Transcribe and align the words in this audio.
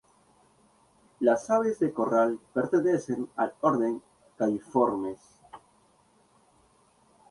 Las 1.19 1.51
aves 1.51 1.77
de 1.77 1.93
corral 1.93 2.39
pertenecen 2.55 3.29
al 3.35 3.53
Orden 3.61 4.01
Galliformes. 4.35 5.19